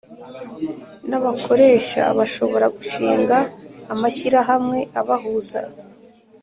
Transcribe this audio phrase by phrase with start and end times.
[1.09, 3.37] N abakoresha bashobora gushinga
[3.93, 5.61] amashyirahamwe abahuza